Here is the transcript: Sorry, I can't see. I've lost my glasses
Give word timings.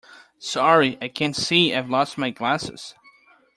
Sorry, 0.39 0.97
I 0.99 1.09
can't 1.09 1.35
see. 1.35 1.75
I've 1.75 1.87
lost 1.91 2.17
my 2.17 2.31
glasses 2.31 2.95